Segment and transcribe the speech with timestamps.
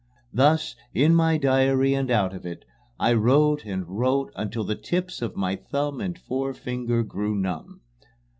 [0.33, 2.65] Thus, in my diary and out of it,
[2.99, 7.81] I wrote and wrote until the tips of my thumb and forefinger grew numb.